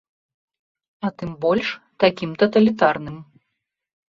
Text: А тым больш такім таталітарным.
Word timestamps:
А 1.09 1.11
тым 1.19 1.31
больш 1.45 1.69
такім 2.05 2.31
таталітарным. 2.45 3.17